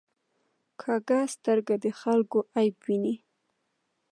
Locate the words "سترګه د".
1.35-1.85